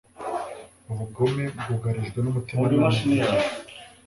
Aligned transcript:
ubugome 0.91 1.45
bwugarijwe 1.57 2.19
n'umutimanama 2.21 2.87
buri 2.97 3.17
gihe 3.19 3.27